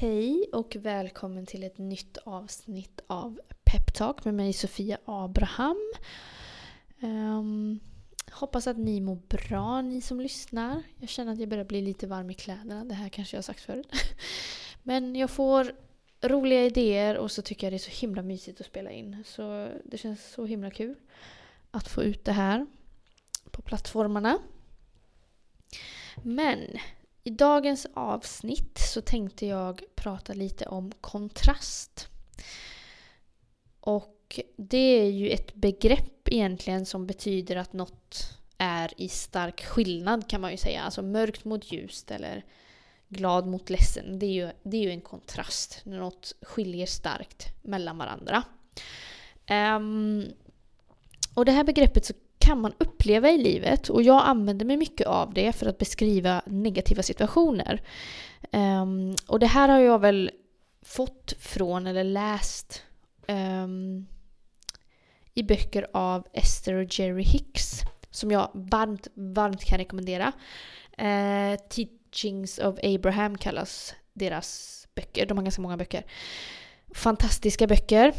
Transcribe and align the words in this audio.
Hej 0.00 0.44
och 0.52 0.76
välkommen 0.76 1.46
till 1.46 1.64
ett 1.64 1.78
nytt 1.78 2.16
avsnitt 2.16 3.00
av 3.06 3.40
Peptalk 3.64 4.24
med 4.24 4.34
mig 4.34 4.52
Sofia 4.52 4.98
Abraham. 5.04 5.92
Um, 7.00 7.80
hoppas 8.30 8.66
att 8.66 8.76
ni 8.76 9.00
mår 9.00 9.18
bra 9.28 9.82
ni 9.82 10.00
som 10.00 10.20
lyssnar. 10.20 10.82
Jag 10.96 11.08
känner 11.08 11.32
att 11.32 11.38
jag 11.38 11.48
börjar 11.48 11.64
bli 11.64 11.82
lite 11.82 12.06
varm 12.06 12.30
i 12.30 12.34
kläderna. 12.34 12.84
Det 12.84 12.94
här 12.94 13.08
kanske 13.08 13.36
jag 13.36 13.38
har 13.38 13.42
sagt 13.42 13.60
förut. 13.60 13.88
Men 14.82 15.16
jag 15.16 15.30
får 15.30 15.72
roliga 16.20 16.64
idéer 16.64 17.16
och 17.16 17.30
så 17.30 17.42
tycker 17.42 17.66
jag 17.66 17.72
det 17.72 17.76
är 17.76 17.90
så 17.90 18.00
himla 18.06 18.22
mysigt 18.22 18.60
att 18.60 18.66
spela 18.66 18.90
in. 18.90 19.24
Så 19.26 19.68
det 19.84 19.98
känns 19.98 20.32
så 20.32 20.44
himla 20.44 20.70
kul 20.70 20.94
att 21.70 21.88
få 21.88 22.02
ut 22.02 22.24
det 22.24 22.32
här 22.32 22.66
på 23.50 23.62
plattformarna. 23.62 24.38
Men 26.22 26.78
i 27.28 27.30
dagens 27.30 27.86
avsnitt 27.94 28.78
så 28.78 29.00
tänkte 29.00 29.46
jag 29.46 29.82
prata 29.94 30.32
lite 30.32 30.66
om 30.66 30.92
kontrast. 31.00 32.08
Och 33.80 34.40
det 34.56 35.00
är 35.00 35.10
ju 35.10 35.30
ett 35.30 35.54
begrepp 35.54 36.28
egentligen 36.28 36.86
som 36.86 37.06
betyder 37.06 37.56
att 37.56 37.72
något 37.72 38.38
är 38.58 38.92
i 38.96 39.08
stark 39.08 39.64
skillnad 39.64 40.28
kan 40.30 40.40
man 40.40 40.50
ju 40.50 40.56
säga. 40.56 40.82
Alltså 40.82 41.02
mörkt 41.02 41.44
mot 41.44 41.72
ljust 41.72 42.10
eller 42.10 42.44
glad 43.08 43.46
mot 43.46 43.70
ledsen. 43.70 44.18
Det 44.18 44.26
är 44.26 44.32
ju, 44.32 44.50
det 44.62 44.76
är 44.76 44.82
ju 44.82 44.90
en 44.90 45.00
kontrast 45.00 45.80
när 45.84 45.98
något 45.98 46.32
skiljer 46.42 46.86
starkt 46.86 47.62
mellan 47.62 47.98
varandra. 47.98 48.42
Um, 49.50 50.24
och 51.34 51.44
det 51.44 51.52
här 51.52 51.64
begreppet 51.64 52.04
så 52.04 52.14
kan 52.48 52.60
man 52.60 52.72
uppleva 52.78 53.30
i 53.30 53.38
livet 53.38 53.88
och 53.88 54.02
jag 54.02 54.22
använder 54.24 54.66
mig 54.66 54.76
mycket 54.76 55.06
av 55.06 55.34
det 55.34 55.52
för 55.52 55.66
att 55.66 55.78
beskriva 55.78 56.42
negativa 56.46 57.02
situationer. 57.02 57.82
Um, 58.52 59.16
och 59.26 59.38
det 59.38 59.46
här 59.46 59.68
har 59.68 59.78
jag 59.78 59.98
väl 59.98 60.30
fått 60.82 61.34
från 61.38 61.86
eller 61.86 62.04
läst 62.04 62.82
um, 63.28 64.06
i 65.34 65.42
böcker 65.42 65.86
av 65.92 66.26
Esther 66.32 66.74
och 66.74 66.98
Jerry 66.98 67.22
Hicks 67.22 67.80
som 68.10 68.30
jag 68.30 68.50
varmt, 68.54 69.08
varmt 69.14 69.64
kan 69.64 69.78
rekommendera. 69.78 70.32
Uh, 71.00 71.58
Teachings 71.68 72.58
of 72.58 72.78
Abraham 72.82 73.38
kallas 73.38 73.94
deras 74.12 74.86
böcker. 74.94 75.26
De 75.26 75.38
har 75.38 75.44
ganska 75.44 75.62
många 75.62 75.76
böcker. 75.76 76.04
Fantastiska 76.94 77.66
böcker. 77.66 78.14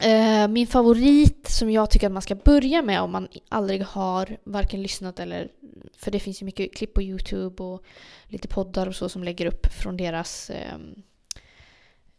Eh, 0.00 0.48
min 0.48 0.66
favorit 0.66 1.48
som 1.48 1.70
jag 1.70 1.90
tycker 1.90 2.06
att 2.06 2.12
man 2.12 2.22
ska 2.22 2.34
börja 2.34 2.82
med 2.82 3.00
om 3.00 3.12
man 3.12 3.28
aldrig 3.48 3.82
har 3.82 4.36
varken 4.44 4.82
lyssnat 4.82 5.20
eller... 5.20 5.48
För 5.96 6.10
det 6.10 6.20
finns 6.20 6.42
ju 6.42 6.46
mycket 6.46 6.74
klipp 6.76 6.94
på 6.94 7.02
Youtube 7.02 7.62
och 7.62 7.84
lite 8.26 8.48
poddar 8.48 8.86
och 8.86 8.94
så 8.94 9.08
som 9.08 9.24
lägger 9.24 9.46
upp 9.46 9.66
från 9.66 9.96
deras 9.96 10.50
eh, 10.50 10.74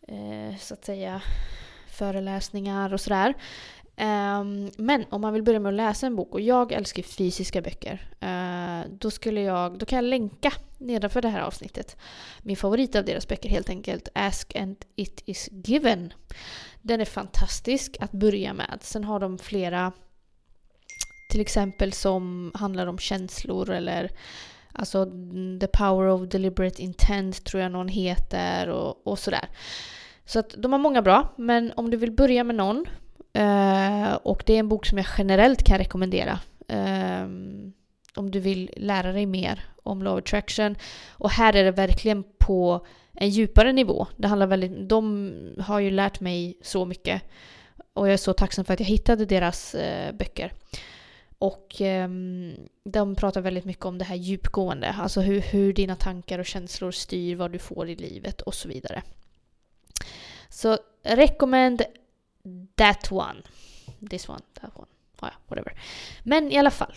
eh, 0.08 0.58
så 0.60 0.74
att 0.74 0.86
säga 0.86 1.22
föreläsningar 1.88 2.94
och 2.94 3.02
sådär. 3.02 3.34
Um, 4.00 4.72
men 4.78 5.06
om 5.10 5.22
man 5.22 5.34
vill 5.34 5.44
börja 5.44 5.60
med 5.60 5.70
att 5.70 5.76
läsa 5.76 6.08
en 6.08 6.16
bok, 6.16 6.34
och 6.34 6.42
jag 6.42 6.72
älskar 6.72 7.04
fysiska 7.04 7.62
böcker, 7.62 8.10
uh, 8.24 8.92
då, 8.92 9.12
skulle 9.12 9.42
jag, 9.42 9.78
då 9.78 9.86
kan 9.86 9.96
jag 9.98 10.06
länka 10.06 10.54
nedanför 10.78 11.22
det 11.22 11.30
här 11.30 11.42
avsnittet 11.42 11.98
min 12.42 12.58
favorit 12.58 12.96
av 12.96 13.06
deras 13.06 13.28
böcker 13.28 13.50
helt 13.50 13.70
enkelt, 13.70 14.10
Ask 14.16 14.56
and 14.56 14.76
it 14.96 15.24
is 15.26 15.50
given. 15.52 16.14
Den 16.82 17.02
är 17.02 17.06
fantastisk 17.06 17.98
att 18.00 18.12
börja 18.12 18.54
med. 18.54 18.80
Sen 18.82 19.04
har 19.04 19.20
de 19.20 19.38
flera 19.38 19.92
till 21.30 21.42
exempel 21.42 21.94
som 21.94 22.52
handlar 22.54 22.88
om 22.88 22.98
känslor 22.98 23.70
eller 23.70 24.12
alltså 24.72 25.06
The 25.60 25.68
Power 25.68 26.08
of 26.08 26.30
Deliberate 26.30 26.82
Intent 26.82 27.44
tror 27.44 27.64
jag 27.64 27.72
någon 27.72 27.88
heter 27.88 28.70
och, 28.70 29.08
och 29.08 29.20
sådär. 29.20 29.50
Så 30.26 30.40
att 30.40 30.56
de 30.58 30.72
har 30.72 30.80
många 30.80 31.02
bra, 31.02 31.34
men 31.38 31.74
om 31.76 31.92
du 31.92 31.98
vill 31.98 32.12
börja 32.12 32.44
med 32.44 32.56
någon 32.56 32.86
eh, 33.34 34.14
och 34.14 34.44
det 34.46 34.54
är 34.54 34.60
en 34.60 34.70
bok 34.70 34.86
som 34.86 34.98
jag 34.98 35.08
generellt 35.18 35.64
kan 35.64 35.78
rekommendera 35.78 36.40
uh, 36.74 37.28
om 38.18 38.32
du 38.32 38.40
vill 38.40 38.70
lära 38.78 39.12
dig 39.12 39.26
mer 39.26 39.66
om 39.84 40.04
Law 40.04 40.18
of 40.18 40.24
Attraction. 40.24 40.76
Och 41.10 41.30
här 41.30 41.56
är 41.56 41.64
det 41.64 41.72
verkligen 41.72 42.24
på 42.38 42.86
en 43.14 43.30
djupare 43.30 43.74
nivå. 43.74 44.08
Det 44.18 44.28
handlar 44.28 44.48
väldigt, 44.48 44.90
de 44.90 45.34
har 45.60 45.80
ju 45.80 45.92
lärt 45.92 46.20
mig 46.20 46.58
så 46.62 46.86
mycket. 46.86 47.22
Och 47.94 48.08
jag 48.08 48.14
är 48.14 48.18
så 48.18 48.34
tacksam 48.34 48.66
för 48.66 48.74
att 48.74 48.80
jag 48.80 48.88
hittade 48.88 49.26
deras 49.26 49.76
eh, 49.76 50.14
böcker. 50.14 50.54
Och 51.40 51.82
eh, 51.82 52.10
de 52.84 53.16
pratar 53.16 53.42
väldigt 53.42 53.66
mycket 53.66 53.86
om 53.86 53.98
det 53.98 54.06
här 54.06 54.16
djupgående. 54.16 54.96
Alltså 55.00 55.22
hur, 55.22 55.42
hur 55.42 55.74
dina 55.74 55.96
tankar 55.96 56.40
och 56.40 56.46
känslor 56.46 56.92
styr 56.92 57.36
vad 57.36 57.52
du 57.52 57.60
får 57.60 57.90
i 57.90 57.96
livet 57.96 58.42
och 58.42 58.54
så 58.54 58.68
vidare. 58.68 59.04
Så 60.50 60.78
recommend 61.04 61.82
that 62.76 63.12
one. 63.12 63.42
This 64.10 64.30
one, 64.30 64.42
that 64.62 64.72
one. 64.76 64.88
Ah, 65.20 65.28
ja, 65.28 65.40
whatever. 65.48 65.74
Men 66.24 66.52
i 66.52 66.58
alla 66.58 66.72
fall. 66.72 66.94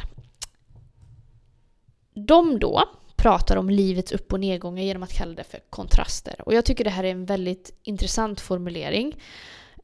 De 2.26 2.58
då 2.58 2.84
pratar 3.16 3.56
om 3.56 3.70
livets 3.70 4.12
upp 4.12 4.32
och 4.32 4.41
nedgångar 4.41 4.82
genom 4.82 5.03
att 5.03 5.12
kalla 5.12 5.34
det 5.34 5.44
för 5.44 5.60
kontraster. 5.70 6.34
Och 6.47 6.54
jag 6.54 6.64
tycker 6.64 6.84
det 6.84 6.91
här 6.91 7.04
är 7.04 7.10
en 7.10 7.25
väldigt 7.25 7.78
intressant 7.82 8.41
formulering. 8.41 9.08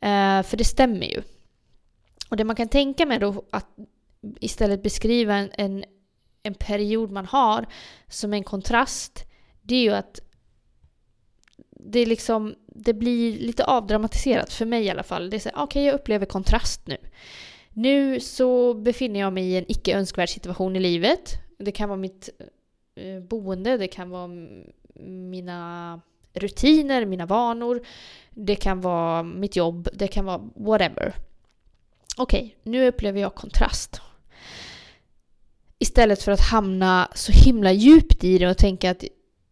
Eh, 0.01 0.43
för 0.43 0.57
det 0.57 0.65
stämmer 0.65 1.07
ju. 1.07 1.23
Och 2.31 2.37
det 2.37 2.45
man 2.45 2.57
kan 2.57 2.69
tänka 2.69 3.07
med 3.07 3.21
då 3.21 3.45
att 3.51 3.67
istället 4.41 4.83
beskriva 4.83 5.35
en, 5.35 5.51
en, 5.55 5.85
en 6.43 6.55
period 6.55 7.11
man 7.11 7.27
har 7.27 7.67
som 8.09 8.33
en 8.33 8.45
kontrast, 8.45 9.25
det 9.63 9.75
är 9.75 9.83
ju 9.83 9.95
att 9.95 10.21
det, 11.71 12.07
liksom, 12.07 12.55
det 12.67 12.95
blir 12.95 13.39
lite 13.39 13.65
avdramatiserat, 13.65 14.53
för 14.53 14.67
mig 14.67 14.85
i 14.85 14.91
alla 14.91 15.03
fall. 15.03 15.31
Det 15.31 15.37
är 15.37 15.39
så 15.39 15.49
okej 15.49 15.63
okay, 15.63 15.83
jag 15.83 15.95
upplever 15.95 16.27
kontrast 16.27 16.87
nu. 16.87 16.97
Nu 17.71 18.21
så 18.21 18.75
befinner 18.75 19.21
jag 19.21 19.33
mig 19.33 19.45
i 19.45 19.57
en 19.57 19.65
icke 19.69 19.97
önskvärd 19.97 20.29
situation 20.29 20.77
i 20.77 20.81
livet. 20.81 21.46
Det 21.59 21.73
kan 21.73 21.89
vara 21.89 21.97
mitt 21.97 22.29
eh, 22.95 23.21
boende, 23.21 23.77
det 23.77 23.89
kan 23.89 24.11
vara 24.11 24.31
mina 25.01 26.01
rutiner, 26.33 27.07
mina 27.07 27.27
vanor, 27.27 27.87
det 28.31 28.57
kan 28.57 28.81
vara 28.81 29.23
mitt 29.23 29.57
jobb, 29.57 29.89
det 29.93 30.09
kan 30.09 30.25
vara 30.25 30.51
whatever. 30.55 31.15
Okej, 32.17 32.41
okay, 32.41 32.73
nu 32.73 32.89
upplever 32.89 33.21
jag 33.21 33.35
kontrast. 33.35 34.01
Istället 35.79 36.23
för 36.23 36.33
att 36.33 36.41
hamna 36.41 37.09
så 37.15 37.33
himla 37.33 37.73
djupt 37.73 38.25
i 38.25 38.39
det 38.39 38.49
och 38.49 38.59
tänka 38.59 38.91
att 38.91 39.05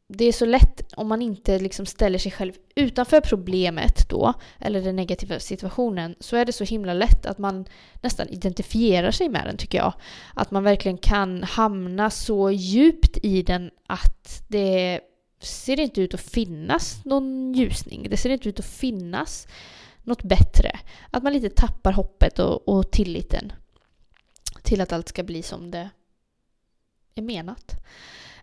det 0.08 0.24
är 0.24 0.32
så 0.32 0.46
lätt 0.46 0.83
om 0.96 1.08
man 1.08 1.22
inte 1.22 1.58
liksom 1.58 1.86
ställer 1.86 2.18
sig 2.18 2.32
själv 2.32 2.52
utanför 2.74 3.20
problemet 3.20 4.08
då, 4.08 4.32
eller 4.58 4.82
den 4.82 4.96
negativa 4.96 5.40
situationen, 5.40 6.14
så 6.20 6.36
är 6.36 6.44
det 6.44 6.52
så 6.52 6.64
himla 6.64 6.94
lätt 6.94 7.26
att 7.26 7.38
man 7.38 7.64
nästan 8.02 8.28
identifierar 8.28 9.10
sig 9.10 9.28
med 9.28 9.46
den 9.46 9.56
tycker 9.56 9.78
jag. 9.78 9.92
Att 10.34 10.50
man 10.50 10.64
verkligen 10.64 10.98
kan 10.98 11.42
hamna 11.42 12.10
så 12.10 12.50
djupt 12.50 13.18
i 13.22 13.42
den 13.42 13.70
att 13.86 14.42
det 14.48 15.00
ser 15.40 15.80
inte 15.80 16.00
ut 16.00 16.14
att 16.14 16.20
finnas 16.20 17.04
någon 17.04 17.52
ljusning. 17.52 18.06
Det 18.10 18.16
ser 18.16 18.30
inte 18.30 18.48
ut 18.48 18.58
att 18.58 18.66
finnas 18.66 19.46
något 20.02 20.22
bättre. 20.22 20.78
Att 21.10 21.22
man 21.22 21.32
lite 21.32 21.50
tappar 21.50 21.92
hoppet 21.92 22.38
och, 22.38 22.68
och 22.68 22.90
tilliten 22.90 23.52
till 24.62 24.80
att 24.80 24.92
allt 24.92 25.08
ska 25.08 25.22
bli 25.22 25.42
som 25.42 25.70
det 25.70 25.90
är 27.14 27.22
menat. 27.22 27.84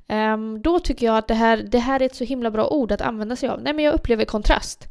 Um, 0.07 0.62
då 0.62 0.79
tycker 0.79 1.06
jag 1.06 1.17
att 1.17 1.28
det 1.28 1.34
här, 1.34 1.57
det 1.57 1.79
här 1.79 2.01
är 2.01 2.06
ett 2.06 2.16
så 2.16 2.23
himla 2.23 2.51
bra 2.51 2.67
ord 2.67 2.91
att 2.91 3.01
använda 3.01 3.35
sig 3.35 3.50
av. 3.50 3.62
Nej 3.62 3.73
men 3.73 3.85
jag 3.85 3.94
upplever 3.94 4.25
kontrast. 4.25 4.88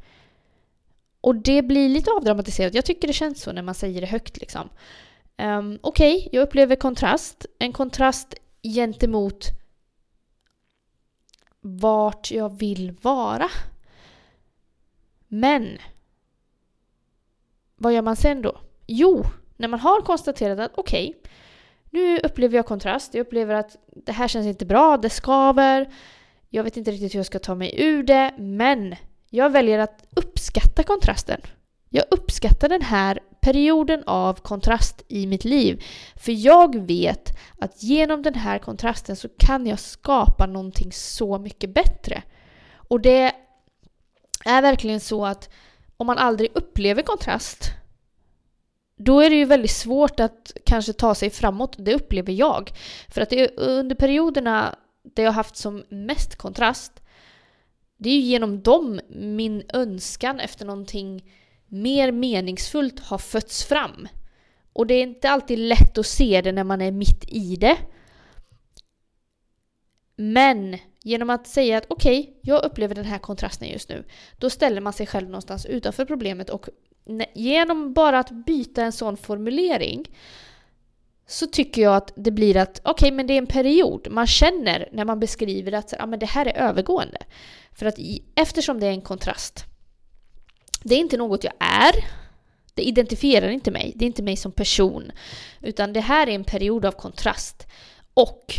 Och 1.20 1.36
det 1.36 1.62
blir 1.62 1.88
lite 1.88 2.10
avdramatiserat. 2.10 2.74
Jag 2.74 2.84
tycker 2.84 3.06
det 3.06 3.12
känns 3.12 3.42
så 3.42 3.52
när 3.52 3.62
man 3.62 3.74
säger 3.74 4.00
det 4.00 4.06
högt 4.06 4.40
liksom. 4.40 4.68
Um, 5.38 5.78
Okej, 5.82 6.16
okay, 6.16 6.28
jag 6.32 6.42
upplever 6.42 6.76
kontrast. 6.76 7.46
En 7.58 7.72
kontrast 7.72 8.34
gentemot 8.62 9.46
vart 11.60 12.30
jag 12.30 12.58
vill 12.58 12.96
vara. 13.02 13.48
Men 15.28 15.78
vad 17.76 17.92
gör 17.92 18.02
man 18.02 18.16
sen 18.16 18.42
då? 18.42 18.60
Jo, 18.86 19.24
när 19.56 19.68
man 19.68 19.80
har 19.80 20.00
konstaterat 20.00 20.58
att 20.58 20.78
okej, 20.78 21.08
okay, 21.08 21.30
nu 21.90 22.18
upplever 22.18 22.56
jag 22.56 22.66
kontrast. 22.66 23.14
Jag 23.14 23.20
upplever 23.20 23.54
att 23.54 23.76
det 24.06 24.12
här 24.12 24.28
känns 24.28 24.46
inte 24.46 24.66
bra, 24.66 24.96
det 24.96 25.10
skaver. 25.10 25.92
Jag 26.48 26.64
vet 26.64 26.76
inte 26.76 26.90
riktigt 26.90 27.14
hur 27.14 27.18
jag 27.18 27.26
ska 27.26 27.38
ta 27.38 27.54
mig 27.54 27.74
ur 27.76 28.02
det, 28.02 28.34
men 28.38 28.96
jag 29.30 29.50
väljer 29.50 29.78
att 29.78 30.04
uppskatta 30.16 30.82
kontrasten. 30.82 31.40
Jag 31.88 32.04
uppskattar 32.10 32.68
den 32.68 32.82
här 32.82 33.20
perioden 33.40 34.02
av 34.06 34.34
kontrast 34.34 35.02
i 35.08 35.26
mitt 35.26 35.44
liv. 35.44 35.82
För 36.16 36.32
jag 36.32 36.86
vet 36.86 37.38
att 37.58 37.82
genom 37.82 38.22
den 38.22 38.34
här 38.34 38.58
kontrasten 38.58 39.16
så 39.16 39.28
kan 39.38 39.66
jag 39.66 39.78
skapa 39.78 40.46
någonting 40.46 40.92
så 40.92 41.38
mycket 41.38 41.74
bättre. 41.74 42.22
Och 42.74 43.00
det 43.00 43.32
är 44.44 44.62
verkligen 44.62 45.00
så 45.00 45.26
att 45.26 45.50
om 45.96 46.06
man 46.06 46.18
aldrig 46.18 46.50
upplever 46.54 47.02
kontrast 47.02 47.70
då 49.02 49.20
är 49.20 49.30
det 49.30 49.36
ju 49.36 49.44
väldigt 49.44 49.70
svårt 49.70 50.20
att 50.20 50.52
kanske 50.64 50.92
ta 50.92 51.14
sig 51.14 51.30
framåt, 51.30 51.76
det 51.78 51.94
upplever 51.94 52.32
jag. 52.32 52.70
För 53.08 53.20
att 53.20 53.30
det 53.30 53.40
är 53.40 53.50
under 53.56 53.96
perioderna 53.96 54.74
där 55.02 55.22
jag 55.22 55.32
haft 55.32 55.56
som 55.56 55.84
mest 55.88 56.36
kontrast, 56.36 57.02
Det 57.98 58.10
är 58.10 58.14
ju 58.14 58.20
genom 58.20 58.62
dem 58.62 59.00
min 59.08 59.62
önskan 59.68 60.40
efter 60.40 60.66
någonting 60.66 61.30
mer 61.66 62.12
meningsfullt 62.12 63.00
har 63.00 63.18
fötts 63.18 63.64
fram. 63.64 64.08
Och 64.72 64.86
det 64.86 64.94
är 64.94 65.02
inte 65.02 65.30
alltid 65.30 65.58
lätt 65.58 65.98
att 65.98 66.06
se 66.06 66.40
det 66.40 66.52
när 66.52 66.64
man 66.64 66.80
är 66.80 66.92
mitt 66.92 67.24
i 67.28 67.56
det. 67.56 67.76
Men 70.16 70.78
genom 71.02 71.30
att 71.30 71.46
säga 71.46 71.78
att 71.78 71.86
okej, 71.88 72.20
okay, 72.20 72.34
jag 72.42 72.64
upplever 72.64 72.94
den 72.94 73.04
här 73.04 73.18
kontrasten 73.18 73.68
just 73.68 73.88
nu. 73.88 74.04
Då 74.38 74.50
ställer 74.50 74.80
man 74.80 74.92
sig 74.92 75.06
själv 75.06 75.26
någonstans 75.26 75.66
utanför 75.66 76.04
problemet 76.04 76.50
och 76.50 76.68
genom 77.34 77.92
bara 77.92 78.18
att 78.18 78.30
byta 78.30 78.82
en 78.82 78.92
sån 78.92 79.16
formulering 79.16 80.06
så 81.26 81.46
tycker 81.46 81.82
jag 81.82 81.96
att 81.96 82.12
det 82.16 82.30
blir 82.30 82.56
att 82.56 82.80
okej, 82.84 82.90
okay, 82.90 83.12
men 83.12 83.26
det 83.26 83.34
är 83.34 83.38
en 83.38 83.46
period. 83.46 84.08
Man 84.10 84.26
känner 84.26 84.88
när 84.92 85.04
man 85.04 85.20
beskriver 85.20 85.72
att 85.72 85.94
ah, 85.98 86.06
men 86.06 86.18
det 86.18 86.26
här 86.26 86.46
är 86.46 86.68
övergående. 86.68 87.18
För 87.72 87.86
att 87.86 87.98
i, 87.98 88.22
eftersom 88.34 88.80
det 88.80 88.86
är 88.86 88.90
en 88.90 89.00
kontrast. 89.00 89.64
Det 90.82 90.94
är 90.94 90.98
inte 90.98 91.16
något 91.16 91.44
jag 91.44 91.52
är. 91.58 91.92
Det 92.74 92.82
identifierar 92.82 93.48
inte 93.48 93.70
mig. 93.70 93.92
Det 93.96 94.04
är 94.04 94.06
inte 94.06 94.22
mig 94.22 94.36
som 94.36 94.52
person. 94.52 95.12
Utan 95.60 95.92
det 95.92 96.00
här 96.00 96.26
är 96.26 96.34
en 96.34 96.44
period 96.44 96.84
av 96.84 96.92
kontrast. 96.92 97.66
Och 98.14 98.54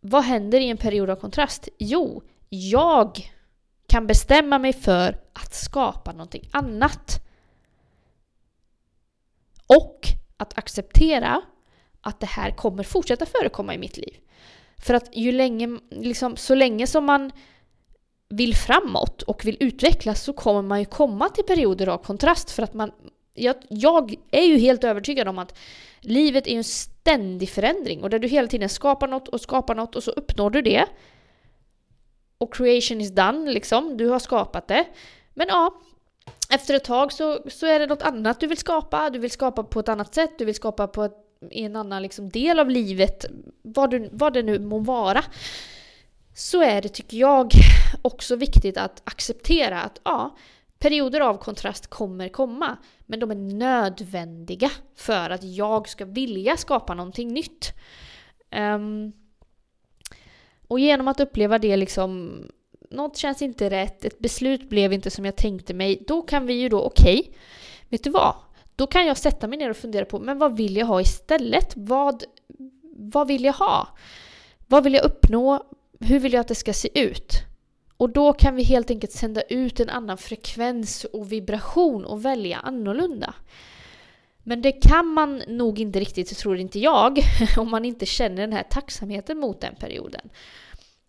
vad 0.00 0.24
händer 0.24 0.60
i 0.60 0.68
en 0.68 0.76
period 0.76 1.10
av 1.10 1.16
kontrast? 1.16 1.68
Jo, 1.78 2.22
jag 2.48 3.33
kan 3.94 4.06
bestämma 4.06 4.58
mig 4.58 4.72
för 4.72 5.18
att 5.32 5.54
skapa 5.54 6.12
någonting 6.12 6.48
annat. 6.52 7.20
Och 9.66 10.00
att 10.36 10.58
acceptera 10.58 11.42
att 12.00 12.20
det 12.20 12.26
här 12.26 12.50
kommer 12.50 12.82
fortsätta 12.82 13.26
förekomma 13.26 13.74
i 13.74 13.78
mitt 13.78 13.96
liv. 13.96 14.16
För 14.78 14.94
att 14.94 15.16
ju 15.16 15.32
länge, 15.32 15.78
liksom, 15.90 16.36
så 16.36 16.54
länge 16.54 16.86
som 16.86 17.04
man 17.04 17.32
vill 18.28 18.56
framåt 18.56 19.22
och 19.22 19.44
vill 19.44 19.56
utvecklas 19.60 20.22
så 20.22 20.32
kommer 20.32 20.62
man 20.62 20.78
ju 20.78 20.84
komma 20.84 21.28
till 21.28 21.44
perioder 21.44 21.86
av 21.86 21.98
kontrast 21.98 22.50
för 22.50 22.62
att 22.62 22.74
man 22.74 22.92
jag, 23.34 23.56
jag 23.68 24.14
är 24.30 24.44
ju 24.44 24.58
helt 24.58 24.84
övertygad 24.84 25.28
om 25.28 25.38
att 25.38 25.58
livet 26.00 26.46
är 26.46 26.56
en 26.56 26.64
ständig 26.64 27.48
förändring 27.48 28.02
och 28.02 28.10
där 28.10 28.18
du 28.18 28.28
hela 28.28 28.48
tiden 28.48 28.68
skapar 28.68 29.08
något 29.08 29.28
och 29.28 29.40
skapar 29.40 29.74
något 29.74 29.96
och 29.96 30.02
så 30.02 30.10
uppnår 30.10 30.50
du 30.50 30.62
det. 30.62 30.84
Och 32.38 32.54
creation 32.54 33.00
is 33.00 33.10
done 33.10 33.50
liksom, 33.50 33.96
du 33.96 34.08
har 34.08 34.18
skapat 34.18 34.68
det. 34.68 34.86
Men 35.34 35.48
ja, 35.48 35.80
efter 36.50 36.74
ett 36.74 36.84
tag 36.84 37.12
så, 37.12 37.40
så 37.50 37.66
är 37.66 37.78
det 37.78 37.86
något 37.86 38.02
annat 38.02 38.40
du 38.40 38.46
vill 38.46 38.58
skapa, 38.58 39.10
du 39.10 39.18
vill 39.18 39.30
skapa 39.30 39.62
på 39.62 39.80
ett 39.80 39.88
annat 39.88 40.14
sätt, 40.14 40.38
du 40.38 40.44
vill 40.44 40.54
skapa 40.54 40.86
på 40.86 41.04
ett, 41.04 41.16
i 41.50 41.64
en 41.64 41.76
annan 41.76 42.02
liksom 42.02 42.30
del 42.30 42.58
av 42.58 42.70
livet, 42.70 43.26
vad, 43.62 43.90
du, 43.90 44.08
vad 44.12 44.32
det 44.32 44.42
nu 44.42 44.58
må 44.58 44.78
vara. 44.78 45.24
Så 46.34 46.62
är 46.62 46.82
det, 46.82 46.88
tycker 46.88 47.16
jag, 47.16 47.50
också 48.02 48.36
viktigt 48.36 48.76
att 48.76 49.02
acceptera 49.04 49.80
att 49.80 50.00
ja, 50.04 50.36
perioder 50.78 51.20
av 51.20 51.38
kontrast 51.38 51.86
kommer 51.86 52.28
komma. 52.28 52.76
Men 53.06 53.20
de 53.20 53.30
är 53.30 53.34
nödvändiga 53.34 54.70
för 54.96 55.30
att 55.30 55.42
jag 55.42 55.88
ska 55.88 56.04
vilja 56.04 56.56
skapa 56.56 56.94
någonting 56.94 57.28
nytt. 57.28 57.72
Um, 58.56 59.12
och 60.68 60.80
genom 60.80 61.08
att 61.08 61.20
uppleva 61.20 61.58
det 61.58 61.76
liksom 61.76 62.42
något 62.90 63.16
känns 63.16 63.42
inte 63.42 63.70
rätt, 63.70 64.04
ett 64.04 64.18
beslut 64.18 64.68
blev 64.68 64.92
inte 64.92 65.10
som 65.10 65.24
jag 65.24 65.36
tänkte 65.36 65.74
mig, 65.74 66.04
då 66.06 66.22
kan 66.22 66.46
vi 66.46 66.54
ju 66.54 66.68
då, 66.68 66.82
okej, 66.82 67.20
okay, 67.20 67.32
vet 67.88 68.04
du 68.04 68.10
vad? 68.10 68.34
Då 68.76 68.86
kan 68.86 69.06
jag 69.06 69.16
sätta 69.16 69.46
mig 69.46 69.58
ner 69.58 69.70
och 69.70 69.76
fundera 69.76 70.04
på, 70.04 70.18
men 70.18 70.38
vad 70.38 70.56
vill 70.56 70.76
jag 70.76 70.86
ha 70.86 71.00
istället? 71.00 71.72
Vad, 71.76 72.24
vad 72.96 73.28
vill 73.28 73.44
jag 73.44 73.52
ha? 73.52 73.88
Vad 74.66 74.84
vill 74.84 74.94
jag 74.94 75.04
uppnå? 75.04 75.62
Hur 76.00 76.18
vill 76.18 76.32
jag 76.32 76.40
att 76.40 76.48
det 76.48 76.54
ska 76.54 76.72
se 76.72 77.00
ut? 77.00 77.32
Och 77.96 78.10
då 78.10 78.32
kan 78.32 78.56
vi 78.56 78.62
helt 78.62 78.90
enkelt 78.90 79.12
sända 79.12 79.42
ut 79.42 79.80
en 79.80 79.90
annan 79.90 80.18
frekvens 80.18 81.04
och 81.04 81.32
vibration 81.32 82.04
och 82.04 82.24
välja 82.24 82.58
annorlunda. 82.58 83.34
Men 84.44 84.62
det 84.62 84.72
kan 84.72 85.06
man 85.06 85.42
nog 85.48 85.80
inte 85.80 86.00
riktigt, 86.00 86.38
tror 86.38 86.58
inte 86.58 86.78
jag, 86.78 87.18
om 87.58 87.70
man 87.70 87.84
inte 87.84 88.06
känner 88.06 88.36
den 88.36 88.52
här 88.52 88.62
tacksamheten 88.62 89.38
mot 89.38 89.60
den 89.60 89.74
perioden. 89.74 90.30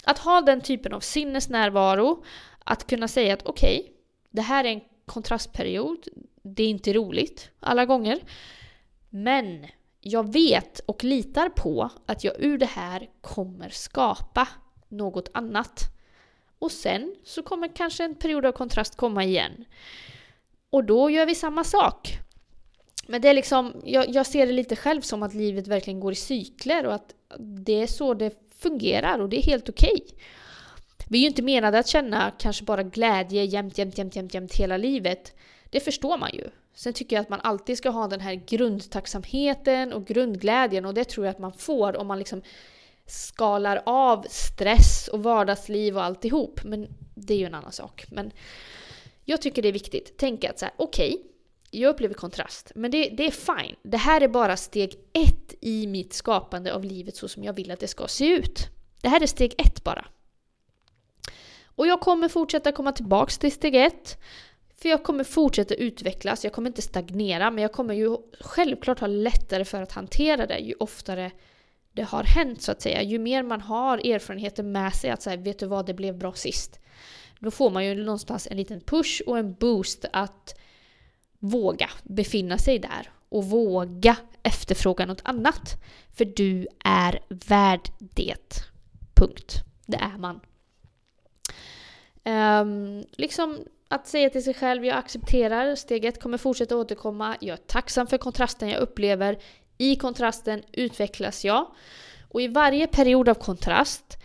Att 0.04 0.20
ha 0.20 0.42
den 0.42 0.62
typen 0.62 0.94
av 0.94 1.00
sinnesnärvaro, 1.00 2.24
att 2.64 2.88
kunna 2.88 3.08
säga 3.08 3.34
att 3.34 3.46
okej, 3.46 3.80
okay, 3.80 3.92
det 4.32 4.42
här 4.42 4.64
är 4.64 4.70
en 4.70 4.82
kontrastperiod, 5.06 6.08
det 6.44 6.64
är 6.64 6.68
inte 6.68 6.94
roligt 6.94 7.50
alla 7.60 7.86
gånger. 7.86 8.20
Men 9.10 9.66
jag 10.02 10.34
vet 10.34 10.80
och 10.80 11.04
litar 11.04 11.50
på 11.50 11.90
att 12.06 12.24
jag 12.24 12.34
ur 12.40 12.58
det 12.58 12.66
här 12.66 13.10
kommer 13.22 13.70
skapa 13.70 14.48
något 14.90 15.30
annat. 15.34 15.80
Och 16.60 16.72
sen 16.72 17.16
så 17.24 17.44
kommer 17.44 17.76
kanske 17.76 18.04
en 18.04 18.16
period 18.16 18.46
av 18.46 18.52
kontrast 18.52 18.96
komma 18.96 19.24
igen. 19.24 19.66
Och 20.70 20.84
då 20.84 21.10
gör 21.10 21.26
vi 21.26 21.36
samma 21.36 21.64
sak. 21.64 22.20
Men 23.08 23.22
det 23.22 23.30
är 23.30 23.34
liksom, 23.34 23.82
jag, 23.84 24.10
jag 24.10 24.26
ser 24.26 24.46
det 24.46 24.54
lite 24.54 24.76
själv 24.76 25.02
som 25.02 25.24
att 25.24 25.34
livet 25.34 25.68
verkligen 25.68 26.00
går 26.00 26.12
i 26.12 26.16
cykler 26.16 26.86
och 26.86 26.94
att 26.94 27.16
det 27.40 27.82
är 27.82 27.88
så 27.88 28.14
det 28.14 28.34
fungerar 28.60 29.20
och 29.20 29.30
det 29.30 29.38
är 29.38 29.44
helt 29.44 29.70
okej. 29.70 29.94
Okay. 29.94 30.18
Vi 31.10 31.18
är 31.18 31.22
ju 31.22 31.28
inte 31.28 31.42
menade 31.42 31.80
att 31.80 31.88
känna 31.88 32.32
kanske 32.38 32.64
bara 32.64 32.84
glädje 32.84 33.44
jämt, 33.44 33.78
jämt, 33.78 33.98
jämt, 33.98 34.16
jämt, 34.16 34.34
jämt 34.34 34.56
hela 34.56 34.78
livet. 34.78 35.34
Det 35.70 35.80
förstår 35.80 36.18
man 36.18 36.30
ju. 36.34 36.50
Sen 36.74 36.94
tycker 36.94 37.16
jag 37.16 37.22
att 37.24 37.30
man 37.30 37.40
alltid 37.44 37.78
ska 37.78 37.90
ha 37.90 38.08
den 38.08 38.20
här 38.20 38.34
grundtacksamheten 38.34 39.94
och 39.94 40.06
grundglädjen 40.06 40.86
och 40.86 40.94
det 40.94 41.04
tror 41.04 41.26
jag 41.26 41.32
att 41.34 41.40
man 41.40 41.54
får 41.54 41.98
om 41.98 42.08
man 42.08 42.20
liksom 42.20 42.42
skalar 43.06 43.84
av 43.86 44.26
stress 44.30 45.08
och 45.08 45.24
vardagsliv 45.24 45.98
och 45.98 46.04
alltihop. 46.04 46.60
Men 46.64 46.88
det 47.16 47.34
är 47.34 47.38
ju 47.38 47.46
en 47.46 47.56
annan 47.56 47.72
sak. 47.72 48.06
Men 48.12 48.32
jag 49.26 49.42
tycker 49.42 49.62
det 49.62 49.68
är 49.68 49.74
viktigt. 49.74 50.14
Tänk 50.18 50.44
att 50.44 50.60
så 50.60 50.66
här, 50.66 50.74
okej, 50.78 51.14
okay, 51.14 51.35
jag 51.72 51.90
upplever 51.90 52.14
kontrast, 52.14 52.72
men 52.76 52.92
det, 52.92 53.10
det, 53.10 53.28
är 53.28 53.32
fine. 53.32 53.76
Det 53.84 53.98
här 53.98 54.22
är 54.22 54.28
bara 54.28 54.58
steg 54.58 54.96
ett 55.14 55.54
i 55.62 55.88
mitt 55.88 56.14
skapande 56.14 56.74
av 56.74 56.84
livet 56.84 57.16
så 57.16 57.28
som 57.28 57.44
jag 57.44 57.54
vill 57.54 57.72
att 57.72 57.80
det 57.80 57.88
ska 57.88 58.08
se 58.08 58.28
ut. 58.28 58.68
Det 59.02 59.10
här 59.10 59.24
är 59.24 59.28
steg 59.28 59.56
ett 59.58 59.84
bara. 59.84 60.06
Och 61.66 61.88
jag 61.88 62.02
kommer 62.02 62.30
fortsätta 62.30 62.72
komma 62.72 62.92
tillbaks 62.92 63.38
till 63.38 63.52
steg 63.52 63.76
ett. 63.76 64.18
För 64.82 64.90
jag 64.90 65.04
kommer 65.04 65.24
fortsätta 65.24 65.74
utvecklas, 65.74 66.44
jag 66.44 66.54
kommer 66.54 66.70
inte 66.70 66.82
stagnera, 66.82 67.52
men 67.52 67.62
jag 67.62 67.72
kommer 67.72 67.94
ju 67.94 68.18
självklart 68.40 69.00
ha 69.00 69.08
lättare 69.08 69.66
för 69.66 69.82
att 69.82 69.92
hantera 69.92 70.46
det 70.46 70.58
ju 70.58 70.74
oftare 70.80 71.32
det 71.96 72.04
har 72.04 72.24
hänt 72.24 72.62
så 72.62 72.72
att 72.72 72.82
säga. 72.82 73.02
Ju 73.02 73.20
mer 73.20 73.44
man 73.44 73.62
har 73.62 73.98
erfarenheter 73.98 74.64
med 74.64 74.94
sig 74.94 75.10
att 75.10 75.22
säga, 75.22 75.38
vet 75.38 75.60
du 75.60 75.66
vad, 75.66 75.86
det 75.86 75.94
blev 75.94 76.18
bra 76.18 76.34
sist. 76.34 76.80
Då 77.40 77.52
får 77.52 77.70
man 77.70 77.86
ju 77.86 77.96
någonstans 77.96 78.48
en 78.52 78.58
liten 78.58 78.82
push 78.82 79.22
och 79.28 79.38
en 79.38 79.54
boost 79.54 80.06
att 80.14 80.60
våga 81.40 81.90
befinna 82.04 82.58
sig 82.58 82.80
där 82.80 83.10
och 83.30 83.46
våga 83.46 84.18
efterfråga 84.44 85.06
något 85.06 85.22
annat. 85.24 85.82
För 86.14 86.26
du 86.26 86.68
är 86.84 87.20
värd 87.30 87.90
det. 88.00 88.64
Punkt. 89.14 89.64
Det 89.86 89.98
är 89.98 90.18
man. 90.18 90.40
Um, 92.26 93.06
liksom 93.12 93.60
att 93.88 94.08
säga 94.08 94.30
till 94.30 94.44
sig 94.44 94.54
själv, 94.54 94.86
jag 94.86 94.98
accepterar, 94.98 95.76
steget 95.76 96.22
kommer 96.22 96.38
fortsätta 96.38 96.78
återkomma, 96.78 97.38
jag 97.40 97.54
är 97.54 97.64
tacksam 97.64 98.08
för 98.08 98.18
kontrasten 98.18 98.70
jag 98.70 98.82
upplever, 98.82 99.38
i 99.78 99.96
kontrasten 99.96 100.64
utvecklas 100.72 101.46
jag. 101.46 101.68
Och 102.30 102.42
i 102.42 102.48
varje 102.48 102.88
period 102.88 103.30
av 103.30 103.36
kontrast 103.36 104.18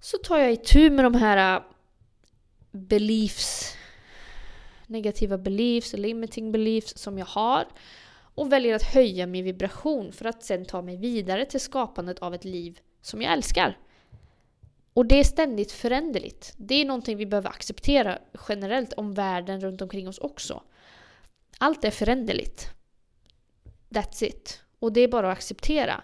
så 0.00 0.18
tar 0.18 0.38
jag 0.38 0.52
itu 0.52 0.90
med 0.90 1.04
de 1.04 1.14
här 1.14 1.56
äh, 1.56 1.62
beliefs, 2.72 3.76
negativa 4.86 5.38
beliefs, 5.38 5.92
limiting 5.92 6.52
beliefs 6.52 6.98
som 6.98 7.18
jag 7.18 7.26
har 7.26 7.66
och 8.34 8.52
väljer 8.52 8.74
att 8.74 8.82
höja 8.82 9.26
min 9.26 9.44
vibration 9.44 10.12
för 10.12 10.24
att 10.24 10.42
sen 10.42 10.64
ta 10.64 10.82
mig 10.82 10.96
vidare 10.96 11.44
till 11.44 11.60
skapandet 11.60 12.18
av 12.18 12.34
ett 12.34 12.44
liv 12.44 12.80
som 13.00 13.22
jag 13.22 13.32
älskar. 13.32 13.78
Och 14.94 15.06
det 15.06 15.20
är 15.20 15.24
ständigt 15.24 15.72
föränderligt. 15.72 16.54
Det 16.56 16.74
är 16.74 16.84
någonting 16.84 17.16
vi 17.16 17.26
behöver 17.26 17.48
acceptera 17.48 18.18
generellt 18.48 18.92
om 18.92 19.14
världen 19.14 19.60
runt 19.60 19.82
omkring 19.82 20.08
oss 20.08 20.18
också. 20.18 20.62
Allt 21.58 21.84
är 21.84 21.90
föränderligt. 21.90 22.70
That's 23.88 24.24
it. 24.24 24.60
Och 24.78 24.92
det 24.92 25.00
är 25.00 25.08
bara 25.08 25.32
att 25.32 25.38
acceptera. 25.38 26.02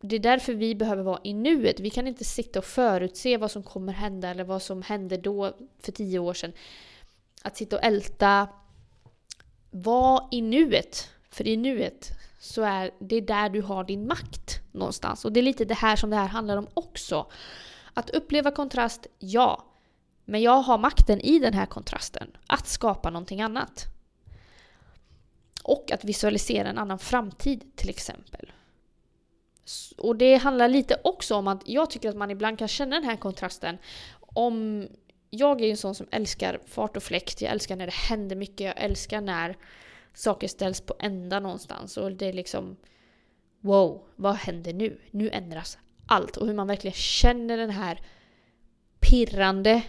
Det 0.00 0.16
är 0.16 0.20
därför 0.20 0.54
vi 0.54 0.74
behöver 0.74 1.02
vara 1.02 1.20
i 1.24 1.32
nuet. 1.32 1.80
Vi 1.80 1.90
kan 1.90 2.06
inte 2.06 2.24
sitta 2.24 2.58
och 2.58 2.64
förutse 2.64 3.36
vad 3.36 3.50
som 3.50 3.62
kommer 3.62 3.92
hända 3.92 4.28
eller 4.28 4.44
vad 4.44 4.62
som 4.62 4.82
hände 4.82 5.16
då 5.16 5.56
för 5.80 5.92
tio 5.92 6.18
år 6.18 6.34
sedan. 6.34 6.52
Att 7.46 7.56
sitta 7.56 7.76
och 7.76 7.84
älta. 7.84 8.48
Var 9.70 10.28
i 10.30 10.42
nuet. 10.42 11.10
För 11.30 11.46
i 11.46 11.56
nuet 11.56 12.10
så 12.38 12.62
är 12.62 12.90
det 13.00 13.20
där 13.20 13.48
du 13.48 13.62
har 13.62 13.84
din 13.84 14.06
makt 14.06 14.60
någonstans. 14.72 15.24
Och 15.24 15.32
det 15.32 15.40
är 15.40 15.42
lite 15.42 15.64
det 15.64 15.74
här 15.74 15.96
som 15.96 16.10
det 16.10 16.16
här 16.16 16.28
handlar 16.28 16.56
om 16.56 16.66
också. 16.74 17.26
Att 17.94 18.10
uppleva 18.10 18.50
kontrast, 18.50 19.06
ja. 19.18 19.64
Men 20.24 20.42
jag 20.42 20.62
har 20.62 20.78
makten 20.78 21.20
i 21.20 21.38
den 21.38 21.54
här 21.54 21.66
kontrasten. 21.66 22.36
Att 22.46 22.66
skapa 22.66 23.10
någonting 23.10 23.42
annat. 23.42 23.84
Och 25.62 25.92
att 25.92 26.04
visualisera 26.04 26.68
en 26.68 26.78
annan 26.78 26.98
framtid 26.98 27.76
till 27.76 27.90
exempel. 27.90 28.52
Och 29.98 30.16
det 30.16 30.36
handlar 30.36 30.68
lite 30.68 31.00
också 31.04 31.34
om 31.34 31.48
att 31.48 31.68
jag 31.68 31.90
tycker 31.90 32.08
att 32.08 32.16
man 32.16 32.30
ibland 32.30 32.58
kan 32.58 32.68
känna 32.68 32.96
den 32.96 33.04
här 33.04 33.16
kontrasten 33.16 33.78
om 34.20 34.86
jag 35.36 35.60
är 35.60 35.64
ju 35.64 35.70
en 35.70 35.76
sån 35.76 35.94
som 35.94 36.06
älskar 36.10 36.60
fart 36.66 36.96
och 36.96 37.02
fläkt, 37.02 37.42
jag 37.42 37.52
älskar 37.52 37.76
när 37.76 37.86
det 37.86 37.94
händer 37.94 38.36
mycket, 38.36 38.60
jag 38.60 38.74
älskar 38.82 39.20
när 39.20 39.56
saker 40.14 40.48
ställs 40.48 40.80
på 40.80 40.94
ända 40.98 41.40
någonstans 41.40 41.96
och 41.96 42.12
det 42.12 42.26
är 42.26 42.32
liksom 42.32 42.76
wow, 43.60 44.02
vad 44.16 44.34
händer 44.34 44.72
nu? 44.72 45.00
Nu 45.10 45.30
ändras 45.30 45.78
allt 46.06 46.36
och 46.36 46.46
hur 46.46 46.54
man 46.54 46.66
verkligen 46.66 46.94
känner 46.94 47.56
den 47.56 47.70
här 47.70 48.00
pirrande 49.00 49.82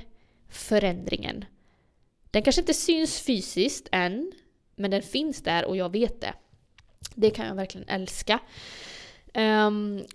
förändringen. 0.50 1.46
Den 2.32 2.44
kanske 2.44 2.62
inte 2.62 2.74
syns 2.74 3.22
fysiskt 3.22 3.88
än, 3.92 4.32
men 4.76 4.92
den 4.92 5.02
finns 5.02 5.44
där 5.44 5.66
och 5.66 5.78
jag 5.78 5.92
vet 5.92 6.22
det. 6.22 6.34
Det 7.16 7.30
kan 7.30 7.48
jag 7.48 7.56
verkligen 7.56 7.90
älska. 7.90 8.40
Um, 9.34 10.06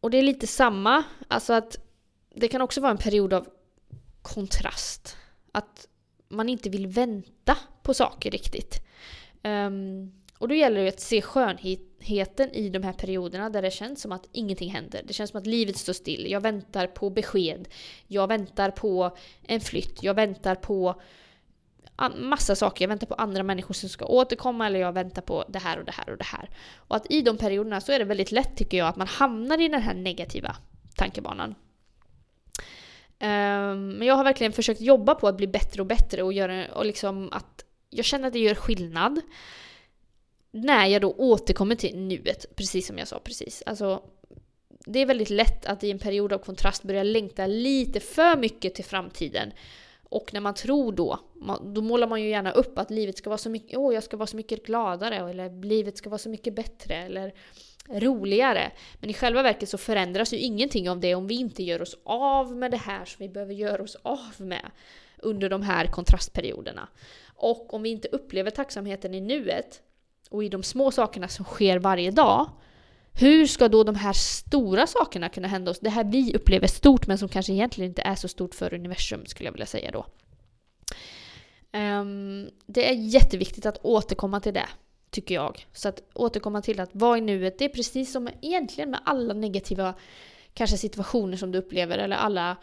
och 0.00 0.10
det 0.10 0.18
är 0.18 0.22
lite 0.22 0.46
samma, 0.46 1.04
alltså 1.28 1.52
att 1.52 1.76
det 2.34 2.48
kan 2.48 2.60
också 2.60 2.80
vara 2.80 2.90
en 2.90 2.98
period 2.98 3.32
av 3.32 3.48
kontrast. 4.34 5.16
Att 5.52 5.88
man 6.28 6.48
inte 6.48 6.70
vill 6.70 6.86
vänta 6.86 7.56
på 7.82 7.94
saker 7.94 8.30
riktigt. 8.30 8.80
Um, 9.42 10.12
och 10.38 10.48
då 10.48 10.54
gäller 10.54 10.82
det 10.82 10.88
att 10.88 11.00
se 11.00 11.22
skönheten 11.22 12.50
i 12.52 12.68
de 12.68 12.82
här 12.82 12.92
perioderna 12.92 13.50
där 13.50 13.62
det 13.62 13.70
känns 13.70 14.02
som 14.02 14.12
att 14.12 14.28
ingenting 14.32 14.70
händer. 14.70 15.02
Det 15.04 15.12
känns 15.12 15.30
som 15.30 15.40
att 15.40 15.46
livet 15.46 15.76
står 15.76 15.92
still. 15.92 16.30
Jag 16.30 16.40
väntar 16.40 16.86
på 16.86 17.10
besked. 17.10 17.68
Jag 18.06 18.28
väntar 18.28 18.70
på 18.70 19.16
en 19.42 19.60
flytt. 19.60 20.02
Jag 20.02 20.14
väntar 20.14 20.54
på 20.54 21.00
massa 22.16 22.56
saker. 22.56 22.84
Jag 22.84 22.88
väntar 22.88 23.06
på 23.06 23.14
andra 23.14 23.42
människor 23.42 23.74
som 23.74 23.88
ska 23.88 24.06
återkomma 24.06 24.66
eller 24.66 24.80
jag 24.80 24.92
väntar 24.92 25.22
på 25.22 25.44
det 25.48 25.58
här 25.58 25.78
och 25.78 25.84
det 25.84 25.92
här 25.92 26.10
och 26.10 26.18
det 26.18 26.24
här. 26.24 26.50
Och 26.76 26.96
att 26.96 27.10
i 27.10 27.22
de 27.22 27.36
perioderna 27.36 27.80
så 27.80 27.92
är 27.92 27.98
det 27.98 28.04
väldigt 28.04 28.32
lätt 28.32 28.56
tycker 28.56 28.76
jag 28.76 28.88
att 28.88 28.96
man 28.96 29.06
hamnar 29.06 29.60
i 29.60 29.68
den 29.68 29.82
här 29.82 29.94
negativa 29.94 30.56
tankebanan. 30.96 31.54
Um, 33.20 33.88
men 33.88 34.02
jag 34.02 34.14
har 34.14 34.24
verkligen 34.24 34.52
försökt 34.52 34.80
jobba 34.80 35.14
på 35.14 35.28
att 35.28 35.36
bli 35.36 35.46
bättre 35.46 35.82
och 35.82 35.86
bättre 35.86 36.22
och 36.22 36.32
göra 36.32 36.72
och 36.74 36.86
liksom 36.86 37.28
att 37.32 37.64
jag 37.90 38.04
känner 38.04 38.26
att 38.26 38.32
det 38.32 38.38
gör 38.38 38.54
skillnad. 38.54 39.20
När 40.50 40.86
jag 40.86 41.02
då 41.02 41.12
återkommer 41.12 41.74
till 41.74 41.98
nuet, 41.98 42.56
precis 42.56 42.86
som 42.86 42.98
jag 42.98 43.08
sa 43.08 43.18
precis. 43.18 43.62
Alltså, 43.66 44.02
det 44.86 44.98
är 44.98 45.06
väldigt 45.06 45.30
lätt 45.30 45.66
att 45.66 45.84
i 45.84 45.90
en 45.90 45.98
period 45.98 46.32
av 46.32 46.38
kontrast 46.38 46.82
börja 46.82 47.02
längta 47.02 47.46
lite 47.46 48.00
för 48.00 48.36
mycket 48.36 48.74
till 48.74 48.84
framtiden. 48.84 49.52
Och 50.08 50.34
när 50.34 50.40
man 50.40 50.54
tror 50.54 50.92
då, 50.92 51.18
då 51.62 51.80
målar 51.80 52.06
man 52.06 52.22
ju 52.22 52.28
gärna 52.28 52.52
upp 52.52 52.78
att 52.78 52.90
livet 52.90 53.18
ska 53.18 53.30
vara 53.30 53.38
så 53.38 53.50
mycket, 53.50 53.78
åh 53.78 53.94
jag 53.94 54.02
ska 54.02 54.16
vara 54.16 54.26
så 54.26 54.36
mycket 54.36 54.66
gladare, 54.66 55.16
eller 55.16 55.62
livet 55.62 55.96
ska 55.96 56.10
vara 56.10 56.18
så 56.18 56.28
mycket 56.28 56.54
bättre, 56.54 56.94
eller 56.94 57.34
roligare. 57.88 58.72
Men 59.00 59.10
i 59.10 59.14
själva 59.14 59.42
verket 59.42 59.68
så 59.68 59.78
förändras 59.78 60.32
ju 60.32 60.38
ingenting 60.38 60.90
av 60.90 61.00
det 61.00 61.14
om 61.14 61.26
vi 61.26 61.34
inte 61.34 61.62
gör 61.62 61.82
oss 61.82 61.98
av 62.04 62.56
med 62.56 62.70
det 62.70 62.76
här 62.76 63.04
som 63.04 63.16
vi 63.18 63.28
behöver 63.28 63.54
göra 63.54 63.82
oss 63.82 63.96
av 64.02 64.34
med 64.38 64.70
under 65.18 65.50
de 65.50 65.62
här 65.62 65.86
kontrastperioderna. 65.86 66.88
Och 67.34 67.74
om 67.74 67.82
vi 67.82 67.88
inte 67.88 68.08
upplever 68.08 68.50
tacksamheten 68.50 69.14
i 69.14 69.20
nuet 69.20 69.82
och 70.30 70.44
i 70.44 70.48
de 70.48 70.62
små 70.62 70.90
sakerna 70.90 71.28
som 71.28 71.44
sker 71.44 71.78
varje 71.78 72.10
dag, 72.10 72.50
hur 73.18 73.46
ska 73.46 73.68
då 73.68 73.84
de 73.84 73.94
här 73.94 74.12
stora 74.12 74.86
sakerna 74.86 75.28
kunna 75.28 75.48
hända 75.48 75.70
oss? 75.70 75.80
Det 75.80 75.90
här 75.90 76.04
vi 76.04 76.34
upplever 76.34 76.66
stort 76.66 77.06
men 77.06 77.18
som 77.18 77.28
kanske 77.28 77.52
egentligen 77.52 77.90
inte 77.90 78.02
är 78.02 78.14
så 78.14 78.28
stort 78.28 78.54
för 78.54 78.74
universum 78.74 79.26
skulle 79.26 79.46
jag 79.46 79.52
vilja 79.52 79.66
säga 79.66 79.90
då. 79.90 80.06
Um, 81.78 82.50
det 82.66 82.90
är 82.90 82.94
jätteviktigt 82.94 83.66
att 83.66 83.78
återkomma 83.82 84.40
till 84.40 84.54
det, 84.54 84.68
tycker 85.10 85.34
jag. 85.34 85.66
Så 85.72 85.88
att 85.88 86.02
återkomma 86.14 86.62
till 86.62 86.80
att 86.80 86.90
vara 86.92 87.18
i 87.18 87.20
nuet, 87.20 87.58
det 87.58 87.64
är 87.64 87.68
precis 87.68 88.12
som 88.12 88.28
egentligen 88.42 88.90
med 88.90 89.00
alla 89.04 89.34
negativa 89.34 89.94
kanske 90.54 90.76
situationer 90.76 91.36
som 91.36 91.52
du 91.52 91.58
upplever 91.58 91.98
eller 91.98 92.16
alla... 92.16 92.56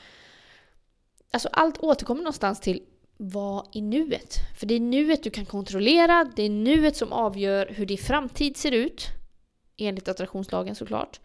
Alltså 1.31 1.49
allt 1.51 1.77
återkommer 1.77 2.21
någonstans 2.21 2.59
till 2.59 2.81
vad 3.17 3.67
i 3.71 3.81
nuet. 3.81 4.35
För 4.59 4.65
det 4.65 4.75
är 4.75 4.79
nuet 4.79 5.23
du 5.23 5.29
kan 5.29 5.45
kontrollera, 5.45 6.31
det 6.35 6.43
är 6.43 6.49
nuet 6.49 6.97
som 6.97 7.13
avgör 7.13 7.67
hur 7.69 7.85
din 7.85 7.97
framtid 7.97 8.57
ser 8.57 8.71
ut. 8.71 9.07
Enligt 9.77 10.07
attraktionslagen 10.07 10.75
såklart. 10.75 11.19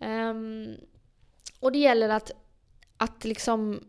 Um, 0.00 0.76
och 1.60 1.72
det 1.72 1.78
gäller 1.78 2.08
att, 2.08 2.30
att 2.96 3.24
liksom 3.24 3.80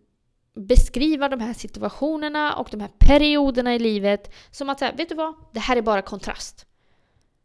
beskriva 0.54 1.30
de 1.30 1.40
här 1.40 1.54
situationerna 1.54 2.56
och 2.56 2.68
de 2.72 2.82
här 2.82 2.92
perioderna 3.00 3.76
i 3.76 3.80
livet 3.80 4.34
som 4.52 4.70
att 4.70 4.80
säga, 4.80 4.92
vet 4.92 5.10
du 5.10 5.16
vad? 5.16 5.34
Det 5.54 5.60
här 5.60 5.78
är 5.78 5.82
bara 5.82 6.02
kontrast. 6.02 6.66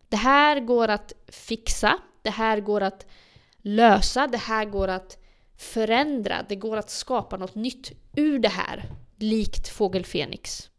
Det 0.09 0.17
här 0.17 0.61
går 0.61 0.89
att 0.89 1.13
fixa, 1.29 1.99
det 2.23 2.31
här 2.31 2.61
går 2.61 2.81
att 2.81 3.07
lösa, 3.57 4.27
det 4.27 4.39
här 4.39 4.65
går 4.65 4.89
att 4.89 5.19
förändra, 5.57 6.45
det 6.49 6.57
går 6.57 6.77
att 6.77 6.91
skapa 6.91 7.37
något 7.37 7.55
nytt 7.55 7.93
ur 8.17 8.39
det 8.39 8.49
här. 8.49 8.85
Likt 9.19 9.69
fågel 9.69 10.05
Fenix. 10.05 10.71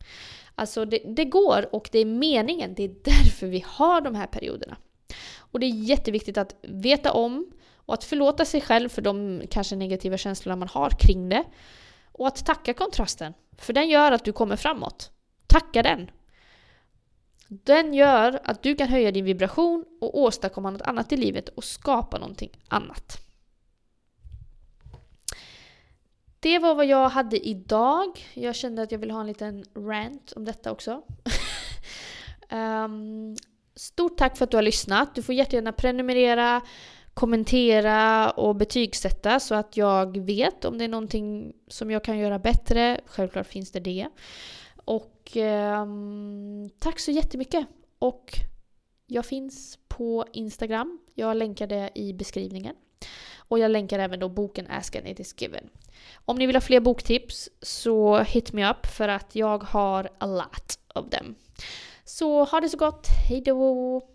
Alltså 0.55 0.86
det, 0.86 1.00
det 1.05 1.25
går 1.25 1.75
och 1.75 1.89
det 1.91 2.00
är 2.00 2.05
meningen, 2.05 2.74
det 2.75 2.84
är 2.84 2.96
därför 3.03 3.48
vi 3.48 3.63
har 3.67 4.01
de 4.01 4.15
här 4.15 4.27
perioderna. 4.27 4.77
Och 5.56 5.60
det 5.60 5.66
är 5.66 5.70
jätteviktigt 5.70 6.38
att 6.38 6.56
veta 6.62 7.12
om 7.12 7.52
och 7.76 7.94
att 7.94 8.04
förlåta 8.04 8.46
sig 8.46 8.62
själv 8.62 8.90
för 8.90 9.02
de 9.02 9.42
kanske 9.50 9.76
negativa 9.76 10.18
känslorna 10.18 10.56
man 10.56 10.68
har 10.68 10.90
kring 10.90 11.30
det. 11.30 11.44
Och 12.12 12.28
att 12.28 12.46
tacka 12.46 12.74
kontrasten, 12.74 13.34
för 13.58 13.74
den 13.74 13.90
gör 13.90 14.12
att 14.12 14.26
du 14.26 14.32
kommer 14.32 14.56
framåt. 14.56 15.12
Tacka 15.48 15.84
den! 15.84 16.12
Den 17.48 17.94
gör 17.94 18.40
att 18.44 18.64
du 18.64 18.76
kan 18.76 18.88
höja 18.88 19.12
din 19.12 19.26
vibration 19.26 19.86
och 20.02 20.20
åstadkomma 20.20 20.70
något 20.70 20.82
annat 20.82 21.12
i 21.12 21.18
livet 21.18 21.50
och 21.50 21.64
skapa 21.64 22.20
någonting 22.20 22.52
annat. 22.68 23.18
Det 26.40 26.60
var 26.60 26.76
vad 26.76 26.86
jag 26.86 27.10
hade 27.10 27.48
idag. 27.48 28.26
Jag 28.34 28.56
kände 28.56 28.82
att 28.82 28.92
jag 28.92 29.00
ville 29.00 29.14
ha 29.14 29.22
en 29.22 29.28
liten 29.28 29.66
rant 29.76 30.34
om 30.36 30.46
detta 30.46 30.72
också. 30.72 31.02
um, 32.52 33.36
stort 33.75 34.17
tack 34.17 34.38
för 34.38 34.44
att 34.44 34.51
du 34.51 34.58
har 34.58 34.62
lyssnat. 34.62 35.15
Du 35.15 35.22
får 35.22 35.36
jättegärna 35.36 35.72
prenumerera, 35.72 36.62
kommentera 37.13 38.29
och 38.32 38.55
betygsätta 38.55 39.39
så 39.39 39.55
att 39.55 39.77
jag 39.77 40.17
vet 40.17 40.65
om 40.65 40.77
det 40.77 40.84
är 40.84 40.89
någonting 40.89 41.53
som 41.67 41.91
jag 41.91 42.03
kan 42.03 42.17
göra 42.17 42.39
bättre. 42.39 43.01
Självklart 43.05 43.48
finns 43.48 43.72
det 43.72 43.79
det. 43.79 44.08
Och 44.86 45.38
eh, 45.38 45.86
tack 46.79 47.00
så 47.00 47.12
jättemycket. 47.12 47.67
Och 48.00 48.32
jag 49.08 49.25
finns 49.25 49.79
på 49.88 50.25
Instagram. 50.34 51.00
Jag 51.13 51.38
länkar 51.38 51.67
det 51.67 51.89
i 51.96 52.13
beskrivningen. 52.13 52.75
Och 53.38 53.60
jag 53.60 53.72
länkar 53.72 54.00
även 54.00 54.20
då 54.20 54.29
boken 54.29 54.67
Ask 54.70 54.96
and 54.96 55.08
it 55.08 55.20
is 55.20 55.36
given. 55.41 55.70
Om 56.25 56.38
ni 56.38 56.46
vill 56.46 56.55
ha 56.55 56.62
fler 56.62 56.79
boktips 56.79 57.50
så 57.62 58.17
hit 58.17 58.53
me 58.53 58.70
up 58.70 58.86
för 58.86 59.08
att 59.08 59.36
jag 59.36 59.63
har 59.63 60.10
a 60.17 60.25
lot 60.25 60.79
of 60.96 61.10
them. 61.10 61.36
Så 62.06 62.44
ha 62.44 62.60
det 62.60 62.70
så 62.70 62.78
gott, 62.78 63.08
hejdå! 63.08 64.15